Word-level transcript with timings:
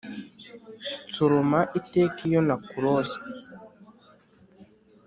nsoroma 1.07 1.59
iteka 1.79 2.19
iyo 2.29 2.39
nakurose 2.47 3.17